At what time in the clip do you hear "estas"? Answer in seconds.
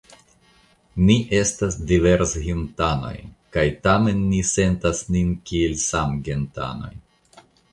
1.39-1.75